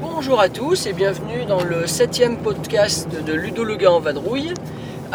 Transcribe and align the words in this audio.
Bonjour 0.00 0.40
à 0.40 0.48
tous 0.48 0.86
et 0.86 0.92
bienvenue 0.92 1.44
dans 1.48 1.64
le 1.64 1.88
septième 1.88 2.36
podcast 2.36 3.08
de 3.24 3.32
Ludo 3.32 3.64
le 3.64 3.74
gars 3.74 3.90
en 3.90 3.98
vadrouille. 3.98 4.54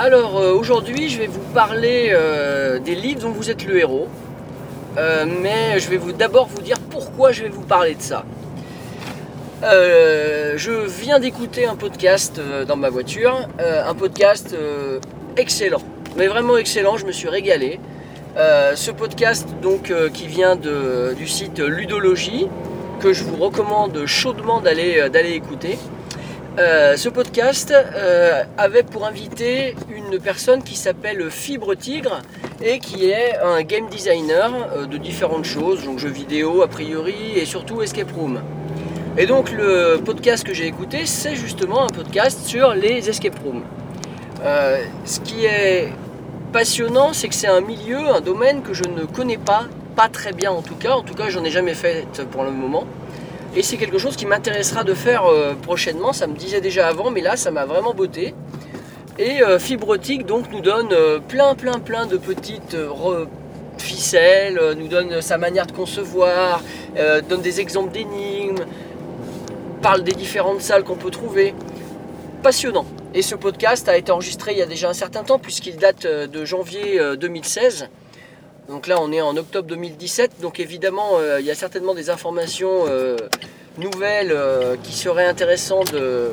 Alors 0.03 0.39
euh, 0.39 0.55
aujourd'hui 0.55 1.09
je 1.09 1.19
vais 1.19 1.27
vous 1.27 1.47
parler 1.53 2.09
euh, 2.11 2.79
des 2.79 2.95
livres 2.95 3.21
dont 3.21 3.29
vous 3.29 3.51
êtes 3.51 3.67
le 3.67 3.77
héros. 3.77 4.07
Euh, 4.97 5.25
mais 5.43 5.79
je 5.79 5.91
vais 5.91 5.99
d'abord 6.13 6.47
vous 6.47 6.63
dire 6.63 6.77
pourquoi 6.89 7.31
je 7.31 7.43
vais 7.43 7.49
vous 7.49 7.61
parler 7.61 7.93
de 7.93 8.01
ça. 8.01 8.25
Je 9.61 10.87
viens 10.87 11.19
d'écouter 11.19 11.67
un 11.67 11.75
podcast 11.75 12.41
dans 12.67 12.77
ma 12.77 12.89
voiture, 12.89 13.47
un 13.59 13.93
podcast 13.93 14.55
excellent, 15.37 15.83
mais 16.17 16.25
vraiment 16.25 16.57
excellent, 16.57 16.97
je 16.97 17.05
me 17.05 17.11
suis 17.11 17.29
régalé. 17.29 17.79
Ce 18.35 18.89
podcast 18.89 19.47
donc 19.61 19.93
qui 20.13 20.25
vient 20.25 20.55
du 20.55 21.27
site 21.27 21.59
Ludologie, 21.59 22.47
que 22.99 23.13
je 23.13 23.23
vous 23.23 23.35
recommande 23.35 24.07
chaudement 24.07 24.61
d'aller 24.61 25.33
écouter. 25.35 25.77
Euh, 26.59 26.97
ce 26.97 27.07
podcast 27.07 27.73
euh, 27.73 28.43
avait 28.57 28.83
pour 28.83 29.05
invité 29.05 29.73
une 29.89 30.19
personne 30.19 30.61
qui 30.63 30.75
s'appelle 30.75 31.31
Fibre 31.31 31.75
Tigre 31.75 32.19
et 32.61 32.79
qui 32.79 33.09
est 33.09 33.37
un 33.41 33.61
game 33.63 33.87
designer 33.87 34.51
euh, 34.75 34.85
de 34.85 34.97
différentes 34.97 35.45
choses, 35.45 35.85
donc 35.85 35.99
jeux 35.99 36.09
vidéo 36.09 36.61
a 36.61 36.67
priori 36.67 37.37
et 37.37 37.45
surtout 37.45 37.81
escape 37.81 38.11
room. 38.11 38.41
Et 39.17 39.27
donc 39.27 39.49
le 39.49 40.01
podcast 40.03 40.45
que 40.45 40.53
j'ai 40.53 40.65
écouté, 40.65 41.05
c'est 41.05 41.35
justement 41.35 41.83
un 41.83 41.87
podcast 41.87 42.45
sur 42.45 42.73
les 42.73 43.09
escape 43.09 43.39
rooms. 43.39 43.63
Ce 45.05 45.19
qui 45.21 45.45
est 45.45 45.87
passionnant, 46.51 47.13
c'est 47.13 47.29
que 47.29 47.35
c'est 47.35 47.47
un 47.47 47.61
milieu, 47.61 48.09
un 48.09 48.19
domaine 48.19 48.61
que 48.61 48.73
je 48.73 48.83
ne 48.83 49.05
connais 49.05 49.37
pas, 49.37 49.67
pas 49.95 50.09
très 50.09 50.33
bien 50.33 50.51
en 50.51 50.61
tout 50.61 50.75
cas. 50.75 50.91
En 50.91 51.03
tout 51.03 51.13
cas, 51.13 51.29
j'en 51.29 51.45
ai 51.45 51.51
jamais 51.51 51.75
fait 51.75 52.05
pour 52.29 52.43
le 52.43 52.51
moment. 52.51 52.85
Et 53.55 53.63
c'est 53.63 53.77
quelque 53.77 53.97
chose 53.97 54.15
qui 54.15 54.25
m'intéressera 54.25 54.83
de 54.83 54.93
faire 54.93 55.25
euh, 55.25 55.53
prochainement. 55.55 56.13
Ça 56.13 56.27
me 56.27 56.35
disait 56.35 56.61
déjà 56.61 56.87
avant, 56.87 57.11
mais 57.11 57.21
là, 57.21 57.35
ça 57.35 57.51
m'a 57.51 57.65
vraiment 57.65 57.93
botté. 57.93 58.33
Et 59.19 59.43
euh, 59.43 59.59
Fibrotique 59.59 60.25
donc 60.25 60.51
nous 60.51 60.61
donne 60.61 60.93
euh, 60.93 61.19
plein, 61.19 61.53
plein, 61.55 61.79
plein 61.79 62.05
de 62.05 62.17
petites 62.17 62.77
ficelles, 63.77 64.59
nous 64.77 64.87
donne 64.87 65.21
sa 65.21 65.37
manière 65.37 65.65
de 65.65 65.71
concevoir, 65.71 66.61
donne 67.27 67.41
des 67.41 67.59
exemples 67.59 67.91
d'énigmes, 67.91 68.63
parle 69.81 70.03
des 70.03 70.11
différentes 70.11 70.61
salles 70.61 70.83
qu'on 70.83 70.95
peut 70.95 71.09
trouver. 71.09 71.55
Passionnant. 72.43 72.85
Et 73.13 73.21
ce 73.21 73.35
podcast 73.35 73.89
a 73.89 73.97
été 73.97 74.11
enregistré 74.11 74.53
il 74.53 74.57
y 74.57 74.61
a 74.61 74.65
déjà 74.65 74.89
un 74.89 74.93
certain 74.93 75.23
temps 75.23 75.37
puisqu'il 75.37 75.75
date 75.75 76.07
de 76.07 76.45
janvier 76.45 76.99
euh, 76.99 77.17
2016. 77.17 77.89
Donc 78.69 78.87
là 78.87 78.97
on 79.01 79.11
est 79.11 79.21
en 79.21 79.35
octobre 79.37 79.67
2017. 79.67 80.39
Donc 80.41 80.59
évidemment 80.59 81.17
euh, 81.17 81.39
il 81.39 81.45
y 81.45 81.51
a 81.51 81.55
certainement 81.55 81.93
des 81.93 82.09
informations 82.09 82.85
euh, 82.87 83.17
nouvelles 83.77 84.31
euh, 84.31 84.75
qui 84.81 84.93
seraient 84.93 85.25
intéressantes 85.25 85.93
de, 85.93 86.31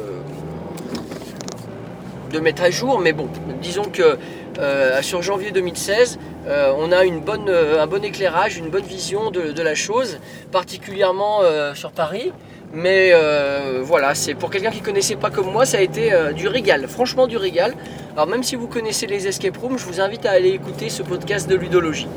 mettre 2.41 2.63
à 2.63 2.71
jour. 2.71 3.01
Mais 3.01 3.13
bon, 3.13 3.29
disons 3.61 3.85
que 3.85 4.19
sur 5.03 5.23
janvier 5.23 5.51
2016, 5.51 6.19
euh, 6.47 6.73
on 6.79 6.93
a 6.93 7.05
un 7.05 7.87
bon 7.87 8.05
éclairage, 8.05 8.57
une 8.57 8.71
bonne 8.71 8.85
vision 8.85 9.31
de, 9.31 9.63
la 9.63 9.75
chose, 9.75 10.19
particulièrement 10.53 11.41
sur 11.75 11.93
Paris. 11.93 12.33
Mais 12.75 13.11
euh, 13.13 13.81
voilà, 13.83 14.15
c'est 14.15 14.35
pour 14.35 14.51
quelqu'un 14.51 14.71
qui 14.71 14.81
connaissait 14.81 15.17
pas 15.17 15.31
comme 15.31 15.51
moi, 15.51 15.65
ça 15.65 15.79
a 15.79 15.81
été 15.81 16.13
euh, 16.13 16.33
du 16.33 16.49
régal, 16.49 16.87
franchement 16.87 17.27
du 17.27 17.39
régal. 17.39 17.75
Alors 18.13 18.27
même 18.27 18.43
si 18.43 18.57
vous 18.57 18.67
connaissez 18.67 19.07
les 19.07 19.27
escape 19.27 19.57
rooms, 19.57 19.79
je 19.79 19.87
vous 19.87 20.01
invite 20.01 20.27
à 20.27 20.33
aller 20.33 20.51
écouter 20.51 20.91
ce 20.91 21.03
podcast 21.03 21.49
de 21.49 21.55
ludologie. 21.55 22.09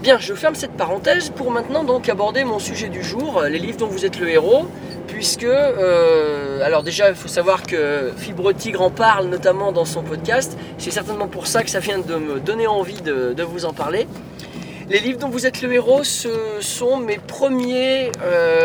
Bien, 0.00 0.18
je 0.18 0.32
ferme 0.34 0.54
cette 0.54 0.72
parenthèse 0.72 1.28
pour 1.28 1.50
maintenant 1.50 1.84
donc 1.84 2.08
aborder 2.08 2.44
mon 2.44 2.58
sujet 2.58 2.88
du 2.88 3.02
jour, 3.02 3.38
euh, 3.38 3.48
les 3.50 3.58
livres 3.58 3.76
dont 3.76 3.86
vous 3.88 4.06
êtes 4.06 4.18
le 4.18 4.30
héros, 4.30 4.66
puisque 5.06 5.44
alors 5.44 6.82
déjà 6.82 7.10
il 7.10 7.14
faut 7.14 7.28
savoir 7.28 7.62
que 7.62 8.10
Fibre 8.16 8.52
Tigre 8.52 8.80
en 8.80 8.90
parle 8.90 9.26
notamment 9.26 9.70
dans 9.70 9.84
son 9.84 10.02
podcast. 10.02 10.56
C'est 10.78 10.90
certainement 10.90 11.28
pour 11.28 11.46
ça 11.46 11.62
que 11.62 11.70
ça 11.70 11.80
vient 11.80 11.98
de 11.98 12.14
me 12.14 12.40
donner 12.40 12.66
envie 12.66 13.02
de, 13.02 13.42
vous 13.42 13.66
en 13.66 13.74
parler. 13.74 14.06
Les 14.88 15.00
livres 15.00 15.18
dont 15.18 15.28
vous 15.28 15.46
êtes 15.46 15.60
le 15.60 15.72
héros, 15.72 16.02
ce 16.02 16.30
sont 16.60 16.96
mes 16.96 17.18
premiers 17.18 18.10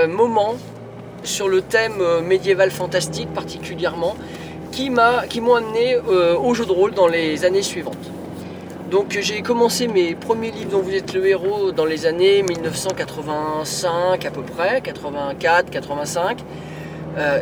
moments 0.07 0.55
sur 1.27 1.47
le 1.49 1.61
thème 1.61 2.01
euh, 2.01 2.21
médiéval 2.21 2.71
fantastique 2.71 3.31
particulièrement, 3.33 4.15
qui 4.71 4.89
m'ont 4.89 5.55
amené 5.55 5.95
euh, 5.95 6.38
au 6.38 6.53
jeu 6.53 6.65
de 6.65 6.71
rôle 6.71 6.93
dans 6.93 7.07
les 7.07 7.45
années 7.45 7.63
suivantes. 7.63 8.11
Donc 8.91 9.17
j'ai 9.19 9.41
commencé 9.41 9.88
mes 9.88 10.15
premiers 10.15 10.51
livres 10.51 10.71
dont 10.71 10.81
vous 10.81 10.93
êtes 10.93 11.13
le 11.13 11.25
héros 11.27 11.71
dans 11.71 11.85
les 11.85 12.05
années 12.05 12.43
1985 12.43 14.25
à 14.25 14.31
peu 14.31 14.41
près, 14.43 14.81
84, 14.81 15.69
85. 15.69 16.39
euh, 17.17 17.39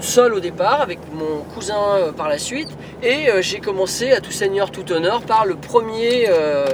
seul 0.00 0.34
au 0.34 0.40
départ, 0.40 0.80
avec 0.80 0.98
mon 1.12 1.42
cousin 1.54 1.96
euh, 1.96 2.12
par 2.12 2.28
la 2.28 2.38
suite. 2.38 2.68
Et 3.02 3.28
euh, 3.28 3.42
j'ai 3.42 3.60
commencé 3.60 4.12
à 4.12 4.20
tout 4.20 4.30
seigneur, 4.30 4.70
tout 4.70 4.90
honneur 4.92 5.22
par 5.22 5.44
le 5.44 5.56
premier, 5.56 6.26
euh, 6.28 6.66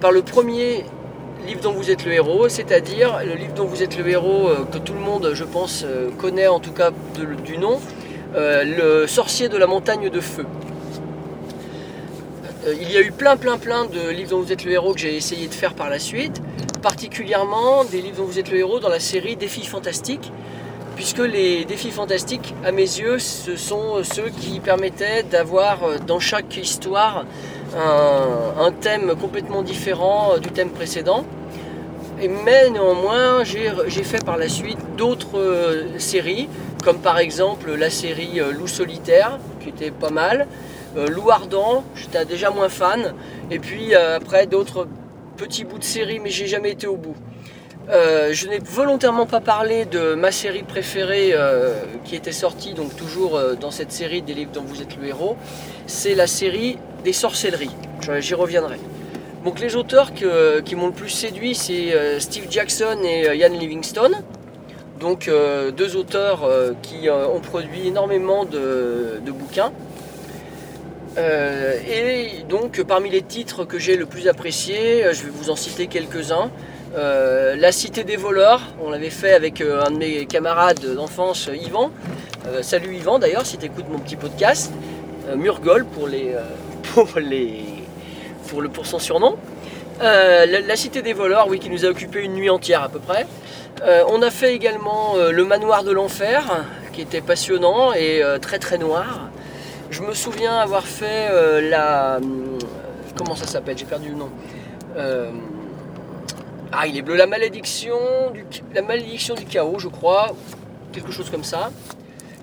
par 0.00 0.12
le 0.12 0.22
premier 0.22 0.84
livre 1.44 1.60
dont 1.60 1.72
vous 1.72 1.90
êtes 1.90 2.04
le 2.04 2.12
héros, 2.12 2.48
c'est-à-dire 2.48 3.20
le 3.24 3.34
livre 3.34 3.54
dont 3.54 3.66
vous 3.66 3.82
êtes 3.82 3.98
le 3.98 4.08
héros 4.08 4.48
euh, 4.48 4.64
que 4.64 4.78
tout 4.78 4.94
le 4.94 5.00
monde, 5.00 5.30
je 5.34 5.44
pense, 5.44 5.84
euh, 5.84 6.10
connaît 6.10 6.48
en 6.48 6.60
tout 6.60 6.72
cas 6.72 6.90
du 7.44 7.58
nom, 7.58 7.80
euh, 8.34 8.64
le 8.64 9.06
sorcier 9.06 9.48
de 9.48 9.56
la 9.56 9.66
montagne 9.66 10.08
de 10.08 10.20
feu. 10.20 10.46
Il 12.80 12.90
y 12.90 12.96
a 12.96 13.02
eu 13.02 13.12
plein 13.12 13.36
plein 13.36 13.58
plein 13.58 13.84
de 13.84 14.08
livres 14.08 14.30
dont 14.30 14.40
vous 14.40 14.50
êtes 14.50 14.64
le 14.64 14.72
héros 14.72 14.94
que 14.94 15.00
j'ai 15.00 15.14
essayé 15.14 15.48
de 15.48 15.54
faire 15.54 15.74
par 15.74 15.90
la 15.90 15.98
suite, 15.98 16.40
particulièrement 16.82 17.84
des 17.84 18.00
livres 18.00 18.16
dont 18.18 18.24
vous 18.24 18.38
êtes 18.38 18.50
le 18.50 18.58
héros 18.58 18.80
dans 18.80 18.88
la 18.88 19.00
série 19.00 19.36
Défis 19.36 19.66
fantastiques, 19.66 20.32
puisque 20.96 21.18
les 21.18 21.66
défis 21.66 21.90
fantastiques, 21.90 22.54
à 22.64 22.72
mes 22.72 22.82
yeux, 22.82 23.18
ce 23.18 23.56
sont 23.56 24.02
ceux 24.02 24.30
qui 24.30 24.60
permettaient 24.60 25.24
d'avoir 25.24 26.00
dans 26.06 26.20
chaque 26.20 26.56
histoire 26.56 27.26
un, 27.76 28.72
thème 28.80 29.14
complètement 29.20 29.62
différent 29.62 30.38
du 30.38 30.48
thème 30.50 30.70
précédent. 30.70 31.24
Mais 32.18 32.70
néanmoins, 32.70 33.44
j'ai 33.44 34.04
fait 34.04 34.24
par 34.24 34.36
la 34.36 34.48
suite 34.48 34.78
d'autres 34.96 35.38
euh, 35.38 35.98
séries, 35.98 36.48
comme 36.84 36.98
par 36.98 37.18
exemple 37.18 37.74
la 37.74 37.90
série 37.90 38.40
euh, 38.40 38.52
Loup 38.52 38.68
solitaire, 38.68 39.38
qui 39.60 39.70
était 39.70 39.90
pas 39.90 40.10
mal, 40.10 40.46
euh, 40.96 41.08
Loup 41.08 41.30
ardent, 41.30 41.84
j'étais 41.96 42.24
déjà 42.24 42.50
moins 42.50 42.68
fan, 42.68 43.14
et 43.50 43.58
puis 43.58 43.94
euh, 43.94 44.16
après 44.16 44.46
d'autres 44.46 44.86
petits 45.36 45.64
bouts 45.64 45.78
de 45.78 45.84
série, 45.84 46.20
mais 46.20 46.30
j'ai 46.30 46.46
jamais 46.46 46.70
été 46.70 46.86
au 46.86 46.96
bout. 46.96 47.16
Euh, 47.90 48.32
je 48.32 48.48
n'ai 48.48 48.60
volontairement 48.60 49.26
pas 49.26 49.40
parlé 49.40 49.84
de 49.84 50.14
ma 50.14 50.30
série 50.30 50.62
préférée 50.62 51.34
qui 52.04 52.14
était 52.14 52.32
sortie, 52.32 52.74
donc 52.74 52.94
toujours 52.96 53.38
dans 53.60 53.70
cette 53.70 53.92
série 53.92 54.22
des 54.22 54.34
livres 54.34 54.52
dont 54.52 54.62
vous 54.62 54.80
êtes 54.80 54.96
le 54.96 55.08
héros. 55.08 55.36
C'est 55.86 56.14
la 56.14 56.26
série 56.26 56.78
des 57.02 57.12
sorcelleries. 57.12 57.74
J'y 58.20 58.34
reviendrai. 58.34 58.78
Donc 59.44 59.60
les 59.60 59.76
auteurs 59.76 60.12
qui 60.14 60.74
m'ont 60.74 60.86
le 60.86 60.92
plus 60.92 61.10
séduit, 61.10 61.54
c'est 61.54 61.94
euh, 61.94 62.18
Steve 62.18 62.46
Jackson 62.48 62.98
et 63.04 63.28
euh, 63.28 63.34
Ian 63.34 63.50
Livingstone. 63.50 64.16
Donc 65.00 65.28
euh, 65.28 65.70
deux 65.70 65.96
auteurs 65.96 66.48
qui 66.80 67.10
ont 67.10 67.40
produit 67.40 67.88
énormément 67.88 68.46
de, 68.46 69.20
bouquins. 69.26 69.72
Et 71.18 72.44
donc 72.48 72.82
parmi 72.82 73.10
les 73.10 73.20
titres 73.20 73.64
que 73.64 73.78
j'ai 73.78 73.96
le 73.96 74.06
plus 74.06 74.28
appréciés, 74.28 75.04
euh, 75.04 75.12
je 75.12 75.24
vais 75.24 75.30
vous 75.30 75.50
en 75.50 75.56
citer 75.56 75.88
quelques-uns. 75.88 76.50
La 76.96 77.72
Cité 77.72 78.04
des 78.04 78.16
voleurs, 78.16 78.62
on 78.82 78.90
l'avait 78.90 79.10
fait 79.10 79.34
avec 79.34 79.60
un 79.60 79.90
de 79.90 79.98
mes 79.98 80.26
camarades 80.26 80.80
d'enfance, 80.94 81.50
Yvan. 81.52 81.90
Salut 82.62 82.94
Yvan 82.94 83.18
d'ailleurs, 83.18 83.44
si 83.44 83.58
tu 83.58 83.66
écoutes 83.66 83.88
mon 83.90 83.98
petit 83.98 84.16
podcast. 84.16 84.72
Murgol 85.36 85.84
pour, 85.84 86.06
les, 86.06 86.34
pour, 86.94 87.08
les, 87.18 87.64
pour, 88.48 88.62
le, 88.62 88.68
pour 88.68 88.86
son 88.86 88.98
surnom. 88.98 89.36
Euh, 90.02 90.46
la, 90.66 90.76
Cité 90.76 91.02
des 91.02 91.12
voleurs, 91.12 91.48
oui, 91.48 91.58
qui 91.58 91.70
nous 91.70 91.84
a 91.84 91.88
occupé 91.88 92.20
une 92.20 92.34
nuit 92.34 92.50
entière 92.50 92.82
à 92.82 92.88
peu 92.88 92.98
près. 92.98 93.26
Euh, 93.82 94.04
on 94.08 94.22
a 94.22 94.30
fait 94.30 94.54
également 94.54 95.16
euh, 95.16 95.30
Le 95.30 95.44
Manoir 95.44 95.84
de 95.84 95.92
l'Enfer, 95.92 96.64
qui 96.92 97.00
était 97.00 97.20
passionnant 97.20 97.92
et 97.92 98.22
très 98.40 98.58
très 98.58 98.78
noir. 98.78 99.28
Je 99.90 100.02
me 100.02 100.14
souviens 100.14 100.56
avoir 100.56 100.84
fait 100.84 101.60
la. 101.60 102.18
Comment 103.16 103.36
ça 103.36 103.46
s'appelle? 103.46 103.78
J'ai 103.78 103.84
perdu 103.84 104.08
le 104.10 104.16
nom. 104.16 104.30
Ah, 106.72 106.86
il 106.86 106.96
est 106.96 107.02
bleu. 107.02 107.14
La 107.14 107.26
malédiction 107.26 107.96
du, 108.32 108.44
la 108.74 108.82
malédiction 108.82 109.34
du 109.34 109.44
chaos, 109.44 109.78
je 109.78 109.88
crois. 109.88 110.34
Quelque 110.92 111.12
chose 111.12 111.30
comme 111.30 111.44
ça. 111.44 111.70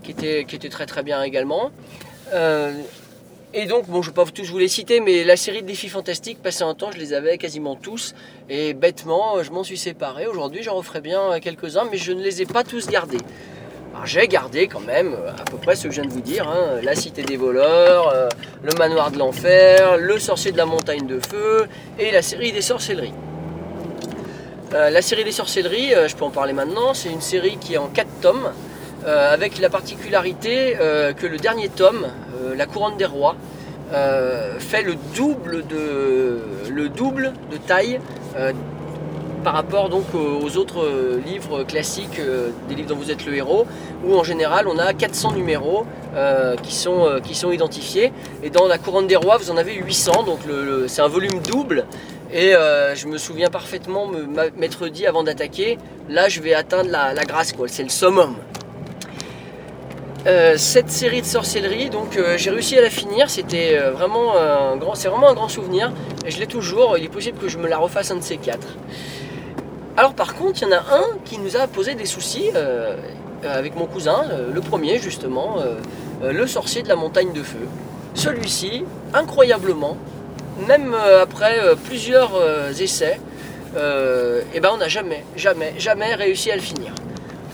Qui 0.03 0.11
était 0.11 0.69
très 0.69 0.85
très 0.85 1.03
bien 1.03 1.21
également. 1.23 1.71
Euh, 3.53 3.61
Et 3.61 3.65
donc, 3.65 3.87
bon, 3.87 4.01
je 4.01 4.09
ne 4.09 4.15
vais 4.15 4.23
pas 4.23 4.29
tous 4.31 4.49
vous 4.49 4.57
les 4.57 4.67
citer, 4.67 4.99
mais 4.99 5.23
la 5.23 5.35
série 5.35 5.61
de 5.61 5.67
défis 5.67 5.89
fantastiques, 5.89 6.41
passé 6.41 6.63
un 6.63 6.73
temps, 6.73 6.91
je 6.91 6.97
les 6.97 7.13
avais 7.13 7.37
quasiment 7.37 7.75
tous. 7.75 8.13
Et 8.49 8.73
bêtement, 8.73 9.41
je 9.43 9.51
m'en 9.51 9.63
suis 9.63 9.77
séparé. 9.77 10.27
Aujourd'hui, 10.27 10.63
j'en 10.63 10.75
referai 10.75 11.01
bien 11.01 11.39
quelques-uns, 11.39 11.87
mais 11.91 11.97
je 11.97 12.11
ne 12.11 12.21
les 12.21 12.41
ai 12.41 12.45
pas 12.45 12.63
tous 12.63 12.87
gardés. 12.87 13.17
Alors, 13.93 14.05
j'ai 14.05 14.27
gardé 14.27 14.67
quand 14.67 14.79
même 14.79 15.15
à 15.37 15.43
peu 15.43 15.57
près 15.57 15.75
ce 15.75 15.83
que 15.83 15.89
je 15.89 16.01
viens 16.01 16.09
de 16.09 16.13
vous 16.13 16.21
dire 16.21 16.47
hein. 16.47 16.79
La 16.81 16.95
Cité 16.95 17.23
des 17.23 17.35
voleurs, 17.35 18.07
euh, 18.07 18.29
le 18.63 18.73
Manoir 18.75 19.11
de 19.11 19.17
l'Enfer, 19.17 19.97
le 19.97 20.17
Sorcier 20.17 20.53
de 20.53 20.57
la 20.57 20.65
Montagne 20.65 21.05
de 21.05 21.19
Feu 21.19 21.67
et 21.99 22.11
la 22.11 22.21
série 22.21 22.53
des 22.53 22.61
sorcelleries. 22.61 23.13
Euh, 24.73 24.89
la 24.89 25.01
série 25.01 25.25
des 25.25 25.33
sorcelleries, 25.33 25.93
euh, 25.93 26.07
je 26.07 26.15
peux 26.15 26.23
en 26.23 26.29
parler 26.29 26.53
maintenant, 26.53 26.93
c'est 26.93 27.09
une 27.09 27.19
série 27.19 27.57
qui 27.57 27.73
est 27.73 27.77
en 27.77 27.87
4 27.87 28.07
tomes, 28.21 28.51
avec 29.03 29.57
la 29.57 29.71
particularité 29.71 30.75
que 30.77 31.25
le 31.25 31.37
dernier 31.37 31.69
tome, 31.69 32.05
La 32.55 32.65
Couronne 32.65 32.97
des 32.97 33.05
Rois, 33.05 33.35
fait 34.59 34.83
le 34.83 34.95
double 35.15 35.65
de, 35.67 36.39
le 36.69 36.89
double 36.89 37.33
de 37.51 37.57
taille 37.57 37.99
par 39.43 39.53
rapport 39.53 39.89
donc 39.89 40.05
aux 40.13 40.57
autres 40.57 41.19
livres 41.25 41.63
classiques 41.63 42.21
des 42.69 42.75
livres 42.75 42.89
dont 42.89 42.95
vous 42.95 43.11
êtes 43.11 43.25
le 43.25 43.35
héros, 43.35 43.65
où 44.05 44.15
en 44.15 44.23
général 44.23 44.67
on 44.67 44.77
a 44.77 44.93
400 44.93 45.33
numéros 45.33 45.85
qui, 46.63 46.75
sont, 46.75 47.51
identifiés. 47.51 48.13
Et 48.43 48.49
dans 48.49 48.67
la 48.67 48.77
couronne 48.77 49.07
des 49.07 49.15
rois, 49.15 49.37
vous 49.37 49.51
en 49.51 49.57
avez 49.57 49.73
800, 49.73 50.23
donc 50.23 50.39
c'est 50.87 51.01
un 51.01 51.07
volume 51.07 51.41
double. 51.41 51.85
Et 52.33 52.51
je 52.51 53.07
me 53.07 53.17
souviens 53.17 53.49
parfaitement 53.49 54.09
m'être 54.57 54.87
dit 54.87 55.05
avant 55.05 55.23
d'attaquer, 55.23 55.77
là 56.09 56.29
je 56.29 56.41
vais 56.41 56.53
atteindre 56.53 56.89
la, 56.89 57.13
la 57.13 57.23
grâce, 57.23 57.53
c'est 57.67 57.83
le 57.83 57.89
summum. 57.89 58.35
Euh, 60.27 60.55
cette 60.55 60.91
série 60.91 61.21
de 61.21 61.25
sorcellerie, 61.25 61.89
donc 61.89 62.15
euh, 62.15 62.37
j'ai 62.37 62.51
réussi 62.51 62.77
à 62.77 62.81
la 62.81 62.91
finir. 62.91 63.29
C'était 63.29 63.75
euh, 63.75 63.91
vraiment 63.91 64.37
un 64.37 64.77
grand, 64.77 64.93
c'est 64.93 65.07
vraiment 65.07 65.29
un 65.29 65.33
grand 65.33 65.49
souvenir. 65.49 65.91
Je 66.27 66.37
l'ai 66.37 66.45
toujours. 66.45 66.97
Il 66.97 67.05
est 67.05 67.09
possible 67.09 67.39
que 67.39 67.47
je 67.47 67.57
me 67.57 67.67
la 67.67 67.79
refasse 67.79 68.11
un 68.11 68.17
de 68.17 68.23
ces 68.23 68.37
quatre. 68.37 68.67
Alors 69.97 70.13
par 70.13 70.35
contre, 70.35 70.61
il 70.61 70.65
y 70.65 70.67
en 70.67 70.77
a 70.77 70.81
un 70.95 71.17
qui 71.25 71.39
nous 71.39 71.57
a 71.57 71.65
posé 71.67 71.95
des 71.95 72.05
soucis 72.05 72.49
avec 73.43 73.75
mon 73.75 73.87
cousin, 73.87 74.23
le 74.53 74.61
premier 74.61 74.99
justement, 74.99 75.57
le 76.23 76.47
sorcier 76.47 76.81
de 76.81 76.87
la 76.87 76.95
montagne 76.95 77.33
de 77.33 77.43
feu. 77.43 77.67
Celui-ci, 78.13 78.85
incroyablement, 79.13 79.97
même 80.65 80.95
après 81.21 81.59
plusieurs 81.83 82.31
essais, 82.79 83.19
et 83.75 84.59
ben 84.61 84.69
on 84.73 84.77
n'a 84.77 84.87
jamais, 84.87 85.25
jamais, 85.35 85.73
jamais 85.77 86.15
réussi 86.15 86.51
à 86.51 86.55
le 86.55 86.61
finir. 86.61 86.93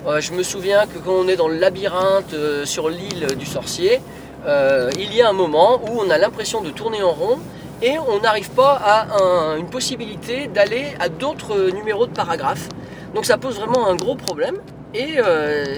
Euh, 0.07 0.21
je 0.21 0.31
me 0.31 0.41
souviens 0.41 0.87
que 0.87 0.99
quand 0.99 1.11
on 1.11 1.27
est 1.27 1.35
dans 1.35 1.49
le 1.49 1.57
labyrinthe 1.57 2.33
euh, 2.33 2.65
sur 2.65 2.89
l'île 2.89 3.27
du 3.37 3.45
sorcier, 3.45 3.99
euh, 4.45 4.89
il 4.97 5.13
y 5.13 5.21
a 5.21 5.27
un 5.27 5.33
moment 5.33 5.81
où 5.83 5.99
on 5.99 6.09
a 6.09 6.17
l'impression 6.17 6.61
de 6.61 6.69
tourner 6.69 7.03
en 7.03 7.11
rond 7.11 7.39
et 7.81 7.99
on 7.99 8.21
n'arrive 8.21 8.49
pas 8.51 8.79
à 8.81 9.57
une 9.57 9.69
possibilité 9.69 10.47
d'aller 10.47 10.85
à 10.99 11.09
d'autres 11.09 11.71
numéros 11.71 12.07
de 12.07 12.13
paragraphes. 12.13 12.69
Donc 13.13 13.25
ça 13.25 13.37
pose 13.37 13.57
vraiment 13.57 13.87
un 13.87 13.95
gros 13.95 14.15
problème. 14.15 14.55
Et, 14.95 15.17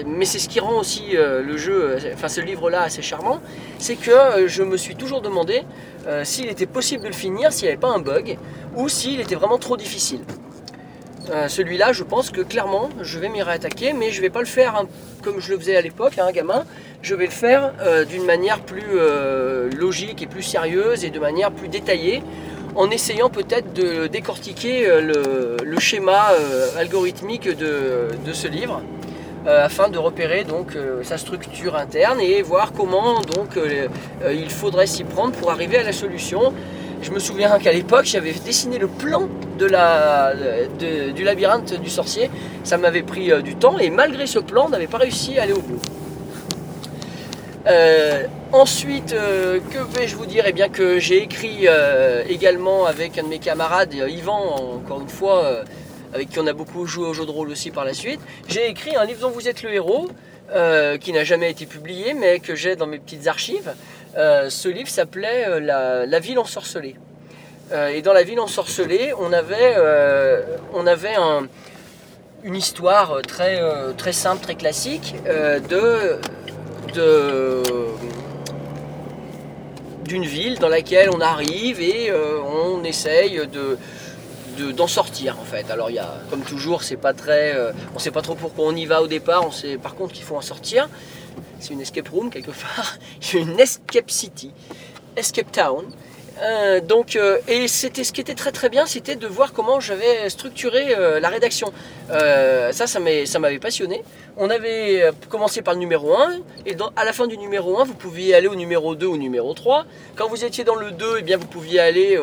mais 0.06 0.24
c'est 0.24 0.38
ce 0.38 0.48
qui 0.48 0.60
rend 0.60 0.78
aussi 0.78 1.12
le 1.12 1.56
jeu, 1.58 1.98
enfin 2.14 2.28
ce 2.28 2.40
livre-là 2.40 2.80
assez 2.80 3.02
charmant, 3.02 3.40
c'est 3.78 3.96
que 3.96 4.46
je 4.46 4.62
me 4.62 4.78
suis 4.78 4.96
toujours 4.96 5.20
demandé 5.20 5.62
s'il 6.22 6.48
était 6.48 6.64
possible 6.64 7.02
de 7.02 7.08
le 7.08 7.14
finir, 7.14 7.52
s'il 7.52 7.64
n'y 7.64 7.72
avait 7.72 7.80
pas 7.80 7.90
un 7.90 7.98
bug, 7.98 8.38
ou 8.76 8.88
s'il 8.88 9.20
était 9.20 9.34
vraiment 9.34 9.58
trop 9.58 9.76
difficile. 9.76 10.20
Euh, 11.30 11.48
celui-là, 11.48 11.92
je 11.92 12.02
pense 12.02 12.30
que 12.30 12.40
clairement, 12.40 12.90
je 13.00 13.18
vais 13.18 13.28
m'y 13.28 13.42
réattaquer, 13.42 13.92
mais 13.92 14.10
je 14.10 14.16
ne 14.16 14.22
vais 14.22 14.30
pas 14.30 14.40
le 14.40 14.46
faire 14.46 14.74
hein, 14.76 14.88
comme 15.22 15.40
je 15.40 15.52
le 15.52 15.58
faisais 15.58 15.76
à 15.76 15.80
l'époque, 15.80 16.18
un 16.18 16.26
hein, 16.26 16.32
gamin. 16.32 16.64
Je 17.02 17.14
vais 17.14 17.26
le 17.26 17.30
faire 17.30 17.72
euh, 17.82 18.04
d'une 18.04 18.24
manière 18.24 18.60
plus 18.60 18.82
euh, 18.94 19.70
logique 19.70 20.22
et 20.22 20.26
plus 20.26 20.42
sérieuse 20.42 21.04
et 21.04 21.10
de 21.10 21.20
manière 21.20 21.52
plus 21.52 21.68
détaillée, 21.68 22.22
en 22.74 22.90
essayant 22.90 23.30
peut-être 23.30 23.72
de 23.72 24.06
décortiquer 24.08 24.88
le, 25.00 25.78
schéma 25.78 26.28
algorithmique 26.78 27.48
de, 27.48 28.32
ce 28.32 28.46
livre. 28.46 28.82
afin 29.46 29.88
de 29.88 29.98
repérer 29.98 30.44
donc 30.44 30.76
sa 31.02 31.16
structure 31.16 31.74
interne 31.74 32.20
et 32.20 32.42
voir 32.42 32.72
comment 32.72 33.22
donc 33.22 33.58
il 34.30 34.50
faudrait 34.50 34.86
s'y 34.86 35.02
prendre 35.02 35.32
pour 35.32 35.50
arriver 35.50 35.78
à 35.78 35.82
la 35.82 35.92
solution 35.92 36.52
je 37.02 37.10
me 37.10 37.18
souviens 37.18 37.58
qu'à 37.58 37.72
l'époque, 37.72 38.04
j'avais 38.04 38.32
dessiné 38.32 38.78
le 38.78 38.86
plan 38.86 39.28
du 39.58 41.24
labyrinthe 41.24 41.80
du 41.80 41.90
sorcier. 41.90 42.30
Ça 42.64 42.76
m'avait 42.76 43.02
pris 43.02 43.32
euh, 43.32 43.40
du 43.40 43.56
temps 43.56 43.78
et 43.78 43.90
malgré 43.90 44.26
ce 44.26 44.38
plan, 44.38 44.66
on 44.66 44.68
n'avait 44.70 44.86
pas 44.86 44.98
réussi 44.98 45.38
à 45.38 45.44
aller 45.44 45.52
au 45.52 45.60
bout. 45.60 45.80
Euh, 47.66 48.24
ensuite, 48.52 49.12
euh, 49.12 49.60
que 49.70 49.78
vais-je 49.98 50.16
vous 50.16 50.26
dire? 50.26 50.44
Eh 50.46 50.52
bien 50.52 50.68
que 50.68 50.98
j'ai 50.98 51.22
écrit 51.22 51.66
également 52.28 52.86
avec 52.86 53.18
un 53.18 53.22
de 53.22 53.28
mes 53.28 53.38
camarades, 53.38 53.94
Yvan, 53.94 54.76
encore 54.76 55.00
une 55.00 55.08
fois, 55.08 55.62
avec 56.12 56.30
qui 56.30 56.38
on 56.38 56.46
a 56.46 56.52
beaucoup 56.52 56.86
joué 56.86 57.06
au 57.06 57.14
jeu 57.14 57.24
de 57.24 57.30
rôle 57.30 57.50
aussi 57.50 57.70
par 57.70 57.84
la 57.84 57.94
suite. 57.94 58.20
J'ai 58.48 58.68
écrit 58.68 58.96
un 58.96 59.04
livre 59.04 59.20
dont 59.20 59.30
vous 59.30 59.48
êtes 59.48 59.62
le 59.62 59.72
héros, 59.72 60.08
qui 61.00 61.12
n'a 61.12 61.24
jamais 61.24 61.50
été 61.50 61.64
publié, 61.66 62.12
mais 62.14 62.40
que 62.40 62.54
j'ai 62.54 62.76
dans 62.76 62.86
mes 62.86 62.98
petites 62.98 63.26
archives. 63.26 63.72
Euh, 64.16 64.50
ce 64.50 64.68
livre 64.68 64.88
s'appelait 64.88 65.46
euh, 65.46 66.06
la, 66.06 66.18
ville 66.18 66.38
ensorcelée. 66.38 66.96
Euh, 67.72 67.88
et 67.88 68.02
dans 68.02 68.12
La 68.12 68.24
ville 68.24 68.40
ensorcelée, 68.40 69.12
on 69.18 69.32
avait, 69.32 69.76
on 70.74 70.86
avait 70.86 71.16
une 72.42 72.56
histoire 72.56 73.22
très, 73.22 73.60
très 73.96 74.12
simple, 74.12 74.42
très 74.42 74.56
classique 74.56 75.14
d'une 80.04 80.24
ville 80.24 80.58
dans 80.58 80.68
laquelle 80.68 81.10
on 81.10 81.20
arrive 81.20 81.80
et 81.80 82.12
on 82.12 82.82
essaye 82.82 83.40
de, 83.46 84.72
d'en 84.72 84.88
sortir 84.88 85.38
en 85.40 85.44
fait. 85.44 85.70
Alors 85.70 85.90
il 85.90 85.96
y 85.96 86.00
a, 86.00 86.14
comme 86.30 86.42
toujours, 86.42 86.82
c'est 86.82 86.96
pas 86.96 87.12
très, 87.12 87.56
on 87.94 88.00
sait 88.00 88.10
pas 88.10 88.22
trop 88.22 88.34
pourquoi 88.34 88.64
on 88.66 88.74
y 88.74 88.86
va 88.86 89.02
au 89.02 89.06
départ. 89.06 89.46
On 89.46 89.52
sait 89.52 89.78
par 89.78 89.94
contre 89.94 90.12
qu'il 90.12 90.24
faut 90.24 90.36
en 90.36 90.40
sortir 90.40 90.88
c'est 91.58 91.72
une 91.72 91.80
escape 91.80 92.08
room 92.08 92.30
quelque 92.30 92.50
part, 92.50 92.98
une 93.34 93.58
escape 93.58 94.10
city, 94.10 94.52
escape 95.16 95.52
town. 95.52 95.86
Euh, 96.42 96.80
donc, 96.80 97.16
euh, 97.16 97.38
et 97.48 97.68
c'était 97.68 98.04
ce 98.04 98.12
qui 98.12 98.20
était 98.20 98.34
très 98.34 98.52
très 98.52 98.68
bien, 98.68 98.86
c'était 98.86 99.16
de 99.16 99.26
voir 99.26 99.52
comment 99.52 99.80
j'avais 99.80 100.28
structuré 100.30 100.94
euh, 100.96 101.20
la 101.20 101.28
rédaction. 101.28 101.72
ça, 102.08 102.86
ça 102.86 103.38
m'avait 103.38 103.58
passionné. 103.58 104.02
On 104.42 104.48
avait 104.48 105.10
commencé 105.28 105.60
par 105.60 105.74
le 105.74 105.80
numéro 105.80 106.14
1, 106.14 106.38
et 106.64 106.74
à 106.96 107.04
la 107.04 107.12
fin 107.12 107.26
du 107.26 107.36
numéro 107.36 107.78
1, 107.78 107.84
vous 107.84 107.92
pouviez 107.92 108.34
aller 108.34 108.48
au 108.48 108.54
numéro 108.54 108.94
2 108.94 109.06
ou 109.06 109.12
au 109.12 109.16
numéro 109.18 109.52
3. 109.52 109.84
Quand 110.16 110.30
vous 110.30 110.46
étiez 110.46 110.64
dans 110.64 110.76
le 110.76 110.92
2, 110.92 111.04
et 111.04 111.16
eh 111.18 111.22
bien, 111.22 111.36
vous 111.36 111.46
pouviez 111.46 111.78
aller 111.78 112.18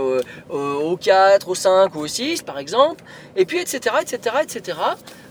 au 0.49 0.97
4, 0.97 1.47
au 1.47 1.53
5 1.53 1.93
ou 1.93 1.99
au 1.99 2.07
6, 2.07 2.41
par 2.41 2.57
exemple. 2.57 3.03
Et 3.35 3.45
puis, 3.45 3.59
etc., 3.59 3.97
etc., 4.01 4.37
etc. 4.41 4.79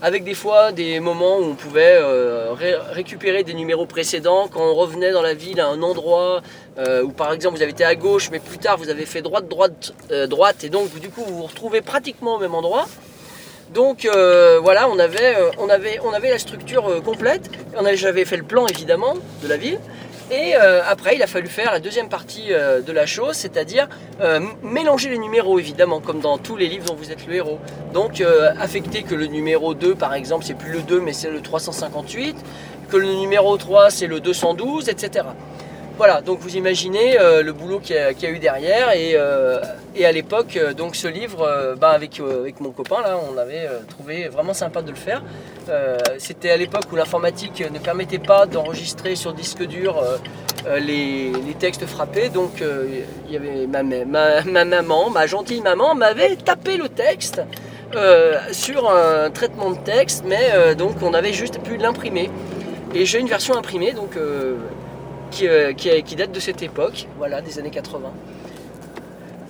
Avec 0.01 0.23
des 0.23 0.33
fois 0.33 0.71
des 0.71 1.01
moments 1.01 1.39
où 1.39 1.43
on 1.43 1.55
pouvait 1.55 1.99
récupérer 2.93 3.43
des 3.43 3.53
numéros 3.53 3.85
précédents 3.85 4.47
quand 4.47 4.61
on 4.61 4.73
revenait 4.73 5.11
dans 5.11 5.21
la 5.21 5.33
ville 5.33 5.59
à 5.59 5.67
un 5.67 5.81
endroit 5.81 6.41
euh, 6.77 7.03
où 7.03 7.09
par 7.09 7.33
exemple 7.33 7.57
vous 7.57 7.63
avez 7.63 7.71
été 7.71 7.83
à 7.83 7.95
gauche 7.95 8.29
mais 8.31 8.39
plus 8.39 8.59
tard 8.59 8.77
vous 8.77 8.89
avez 8.89 9.05
fait 9.05 9.23
droite, 9.23 9.47
droite, 9.47 9.93
euh, 10.11 10.27
droite 10.27 10.63
et 10.63 10.69
donc 10.69 10.93
du 10.99 11.09
coup 11.09 11.23
vous 11.25 11.37
vous 11.37 11.47
retrouvez 11.47 11.81
pratiquement 11.81 12.35
au 12.35 12.39
même 12.39 12.53
endroit. 12.53 12.85
Donc 13.73 14.05
euh, 14.05 14.59
voilà, 14.61 14.87
on 14.89 14.97
avait, 14.99 15.35
on, 15.59 15.69
avait, 15.69 15.99
on 16.03 16.11
avait 16.11 16.29
la 16.29 16.39
structure 16.39 17.03
complète. 17.03 17.49
J'avais 17.93 18.25
fait 18.25 18.37
le 18.37 18.43
plan 18.43 18.65
évidemment 18.67 19.15
de 19.43 19.47
la 19.47 19.57
ville. 19.57 19.79
Et 20.29 20.55
après, 20.55 21.15
il 21.15 21.23
a 21.23 21.27
fallu 21.27 21.47
faire 21.47 21.71
la 21.71 21.79
deuxième 21.79 22.09
partie 22.09 22.49
de 22.49 22.91
la 22.91 23.05
chose, 23.05 23.37
c'est-à-dire 23.37 23.87
mélanger 24.61 25.09
les 25.09 25.19
numéros, 25.19 25.57
évidemment, 25.57 26.01
comme 26.01 26.19
dans 26.19 26.37
tous 26.37 26.57
les 26.57 26.67
livres 26.67 26.83
dont 26.83 26.95
vous 26.95 27.11
êtes 27.11 27.25
le 27.27 27.35
héros. 27.35 27.59
Donc, 27.93 28.21
affecter 28.59 29.03
que 29.03 29.15
le 29.15 29.27
numéro 29.27 29.73
2, 29.73 29.95
par 29.95 30.13
exemple, 30.13 30.43
c'est 30.43 30.57
plus 30.57 30.73
le 30.73 30.81
2, 30.81 30.99
mais 30.99 31.13
c'est 31.13 31.29
le 31.29 31.39
358, 31.39 32.35
que 32.89 32.97
le 32.97 33.07
numéro 33.13 33.55
3, 33.55 33.89
c'est 33.89 34.07
le 34.07 34.19
212, 34.19 34.89
etc. 34.89 35.27
Voilà, 35.97 36.21
donc 36.21 36.41
vous 36.41 36.55
imaginez 36.55 37.19
euh, 37.19 37.41
le 37.41 37.53
boulot 37.53 37.79
qu'il 37.79 37.95
y, 37.95 38.25
a 38.25 38.29
eu 38.29 38.37
derrière. 38.37 38.91
Et, 38.95 39.13
euh, 39.15 39.59
à 40.03 40.11
l'époque, 40.11 40.55
euh, 40.55 40.73
donc 40.73 40.95
ce 40.95 41.07
livre, 41.07 41.75
bah, 41.81 41.89
avec, 41.89 42.19
avec 42.19 42.59
mon 42.59 42.69
copain, 42.69 43.01
là, 43.01 43.17
on 43.33 43.35
avait 43.35 43.67
trouvé 43.89 44.27
vraiment 44.27 44.53
sympa 44.53 44.83
de 44.83 44.91
le 44.91 44.95
faire. 44.95 45.23
C'était 46.19 46.51
à 46.51 46.57
l'époque 46.57 46.83
où 46.91 46.95
l'informatique 46.95 47.63
ne 47.73 47.79
permettait 47.79 48.19
pas 48.19 48.45
d'enregistrer 48.45 49.15
sur 49.15 49.33
disque 49.33 49.63
dur 49.63 50.01
les, 50.79 51.31
textes 51.59 51.87
frappés. 51.87 52.29
Donc 52.29 52.63
y 53.29 53.35
avait 53.35 53.65
ma, 53.65 53.81
ma, 53.81 54.65
maman, 54.65 55.09
ma 55.09 55.25
gentille 55.25 55.61
maman, 55.61 55.95
m'avait 55.95 56.35
tapé 56.35 56.77
le 56.77 56.89
texte. 56.89 57.41
sur 58.51 58.89
un 58.89 59.31
traitement 59.31 59.71
de 59.71 59.79
texte, 59.79 60.23
mais 60.27 60.75
donc 60.75 61.01
on 61.01 61.13
avait 61.13 61.33
juste 61.33 61.59
pu 61.63 61.77
l'imprimer. 61.77 62.29
Et 62.93 63.05
j'ai 63.05 63.19
une 63.19 63.27
version 63.27 63.55
imprimée, 63.57 63.91
donc 63.91 64.11
qui, 65.31 66.15
date 66.15 66.31
de 66.31 66.39
cette 66.39 66.61
époque, 66.61 67.07
voilà, 67.17 67.41
des 67.41 67.59
années 67.59 67.69
80. 67.69 68.11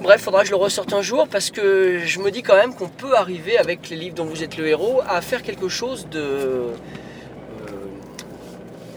Bref, 0.02 0.22
faudra 0.22 0.42
que 0.42 0.48
je 0.48 0.52
le 0.52 0.58
ressorte 0.58 0.94
un 0.94 1.02
jour 1.02 1.28
parce 1.28 1.50
que 1.50 2.00
je 2.06 2.20
me 2.20 2.30
dis 2.30 2.44
quand 2.44 2.56
même 2.56 2.74
qu'on 2.76 2.88
peut 2.88 3.16
arriver 3.16 3.58
avec 3.58 3.90
les 3.90 3.96
livres 3.96 4.16
dont 4.16 4.26
vous 4.26 4.44
êtes 4.44 4.58
le 4.58 4.68
héros 4.68 5.02
à 5.08 5.22
faire 5.22 5.42
quelque 5.42 5.68
chose 5.68 6.08
de, 6.10 6.20
euh, 6.20 6.76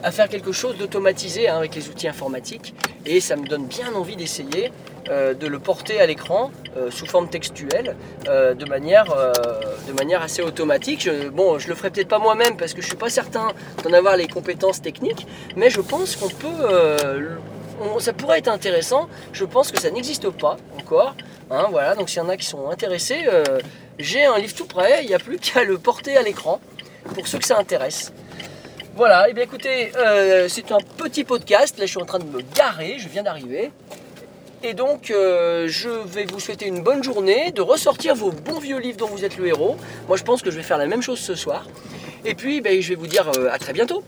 à 0.03 0.11
faire 0.11 0.29
quelque 0.29 0.53
chose 0.53 0.77
d'automatisé 0.77 1.49
hein, 1.49 1.57
avec 1.57 1.75
les 1.75 1.89
outils 1.89 2.09
informatiques. 2.09 2.75
Et 3.07 3.21
ça 3.21 3.37
me 3.37 3.47
donne 3.47 3.65
bien 3.65 3.95
envie 3.95 4.17
d'essayer 4.17 4.73
euh, 5.09 5.33
de 5.35 5.47
le 5.47 5.59
porter 5.59 5.99
à 5.99 6.07
l'écran 6.07 6.52
euh, 6.76 6.90
sous 6.90 7.07
forme 7.07 7.28
textuelle 7.28 7.97
euh, 8.28 8.54
de, 8.54 8.66
manière, 8.66 9.07
assez 10.23 10.42
automatique. 10.42 11.09
Bon, 11.33 11.59
je 11.59 11.69
le 11.69 11.75
ferai 11.75 11.90
peut-être 11.90 12.09
pas 12.09 12.19
moi-même 12.19 12.57
parce 12.57 12.75
que 12.75 12.83
je 12.83 12.87
suis 12.87 12.97
pas 12.97 13.09
certain 13.09 13.49
d'en 13.83 13.92
avoir 13.92 14.16
les 14.16 14.28
compétences 14.28 14.83
techniques, 14.83 15.26
mais 15.57 15.71
je 15.71 15.80
pense 15.80 16.16
qu'on 16.16 16.28
peut. 16.28 17.28
ça 17.99 18.12
pourrait 18.12 18.38
être 18.38 18.49
intéressant. 18.49 19.09
Je 19.33 19.45
pense 19.45 19.73
que 19.73 19.80
ça 19.80 19.90
n'existe 19.90 20.28
pas 20.30 20.59
encore. 20.78 21.16
Hein, 21.50 21.69
voilà, 21.71 21.95
donc 21.95 22.11
s'il 22.11 22.19
y 22.19 22.25
en 22.25 22.28
a 22.28 22.37
qui 22.37 22.47
sont 22.47 22.69
intéressés, 22.69 23.25
j'ai 23.99 24.25
un 24.25 24.38
livre 24.38 24.54
tout 24.54 24.66
prêt. 24.66 25.00
Il 25.02 25.09
n'y 25.09 25.14
a 25.14 25.19
plus 25.19 25.38
qu'à 25.40 25.64
le 25.64 25.78
porter 25.78 26.16
à 26.19 26.23
l'écran 26.23 26.61
pour 27.14 27.26
ceux 27.26 27.38
que 27.38 27.47
ça 27.47 27.59
intéresse. 27.59 28.12
Voilà, 28.97 29.30
et 29.30 29.33
bien 29.33 29.45
écoutez, 29.45 29.92
c'est 30.49 30.71
un 30.73 30.80
petit 30.99 31.25
podcast. 31.25 31.78
Là, 31.78 31.87
je 31.87 31.90
suis 31.90 32.02
en 32.02 32.07
train 32.07 32.19
de 32.19 32.25
me 32.25 32.42
garer, 32.54 32.99
je 32.99 33.09
viens 33.09 33.23
d'arriver. 33.23 33.73
Et 34.62 34.75
donc, 34.75 35.11
euh, 35.11 35.69
je 35.69 35.88
vais 35.88 36.26
vous 36.26 36.38
souhaiter 36.38 36.67
une 36.67 36.83
bonne 36.83 37.02
journée, 37.02 37.50
de 37.50 37.62
ressortir 37.62 38.14
vos 38.14 38.31
bons 38.31 38.59
vieux 38.59 38.79
livres 38.79 38.99
dont 38.99 39.07
vous 39.07 39.25
êtes 39.25 39.38
le 39.38 39.47
héros. 39.47 39.76
Moi, 40.07 40.19
je 40.19 40.23
pense 40.23 40.43
que 40.43 40.50
je 40.50 40.57
vais 40.57 40.62
faire 40.62 40.76
la 40.76 40.87
même 40.87 41.00
chose 41.00 41.19
ce 41.19 41.35
soir. 41.35 41.67
Et 42.26 42.35
puis, 42.35 42.61
ben, 42.61 42.79
je 42.81 42.90
vais 42.90 42.95
vous 42.95 43.07
dire 43.07 43.31
euh, 43.37 43.49
à 43.50 43.59
très 43.59 43.73
bientôt. 43.73 44.02